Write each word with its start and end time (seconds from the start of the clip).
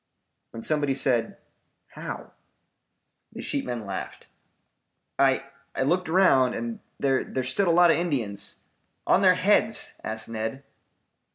"When 0.49 0.63
somebody 0.63 0.95
said, 0.95 1.37
'How?'" 1.89 2.31
The 3.33 3.41
sheepmen 3.43 3.85
laughed. 3.85 4.25
"I 5.19 5.43
I 5.75 5.83
looked 5.83 6.09
around, 6.09 6.55
and 6.55 6.79
there 6.99 7.23
there 7.23 7.43
stood 7.43 7.67
a 7.67 7.71
lot 7.71 7.91
of 7.91 7.97
Indians" 7.97 8.63
"On 9.13 9.21
their 9.21 9.35
heads!" 9.35 9.93
asked 10.03 10.27
Ned. 10.27 10.63